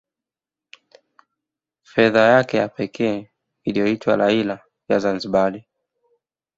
[1.83, 3.29] Fedha yake ya pekee
[3.63, 5.61] iliyoitwa Riala ya Zanzibar